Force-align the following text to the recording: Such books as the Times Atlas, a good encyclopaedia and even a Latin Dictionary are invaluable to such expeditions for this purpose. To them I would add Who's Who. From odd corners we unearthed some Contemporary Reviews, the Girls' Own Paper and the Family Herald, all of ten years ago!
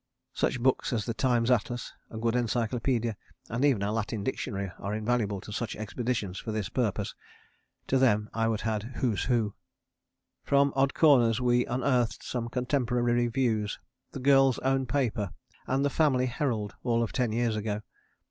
Such 0.33 0.59
books 0.59 0.91
as 0.93 1.05
the 1.05 1.13
Times 1.13 1.51
Atlas, 1.51 1.93
a 2.09 2.17
good 2.17 2.35
encyclopaedia 2.35 3.15
and 3.51 3.63
even 3.63 3.83
a 3.83 3.91
Latin 3.91 4.23
Dictionary 4.23 4.71
are 4.79 4.95
invaluable 4.95 5.39
to 5.41 5.51
such 5.51 5.75
expeditions 5.75 6.39
for 6.39 6.51
this 6.51 6.69
purpose. 6.69 7.13
To 7.85 7.99
them 7.99 8.27
I 8.33 8.47
would 8.47 8.61
add 8.63 8.81
Who's 8.95 9.25
Who. 9.25 9.53
From 10.43 10.73
odd 10.75 10.95
corners 10.95 11.39
we 11.39 11.67
unearthed 11.67 12.23
some 12.23 12.49
Contemporary 12.49 13.13
Reviews, 13.13 13.77
the 14.11 14.19
Girls' 14.19 14.57
Own 14.65 14.87
Paper 14.87 15.33
and 15.67 15.85
the 15.85 15.91
Family 15.91 16.25
Herald, 16.25 16.73
all 16.81 17.03
of 17.03 17.11
ten 17.11 17.31
years 17.31 17.55
ago! 17.55 17.83